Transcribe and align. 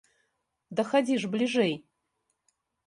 Да 0.79 0.87
хадзі 0.93 1.15
ж 1.25 1.31
бліжэй! 1.37 1.73